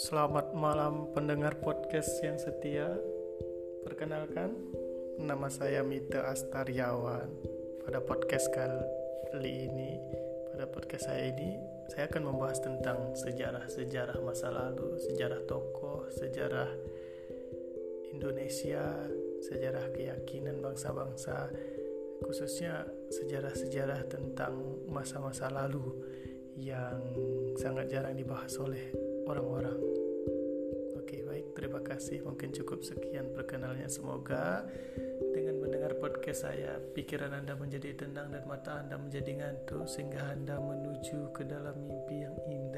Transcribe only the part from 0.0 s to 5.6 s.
Selamat malam pendengar podcast yang setia. Perkenalkan, nama